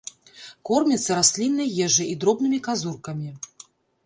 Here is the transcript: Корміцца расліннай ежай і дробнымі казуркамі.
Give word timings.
Корміцца 0.69 1.17
расліннай 1.19 1.69
ежай 1.89 2.09
і 2.15 2.17
дробнымі 2.25 2.59
казуркамі. 2.71 3.31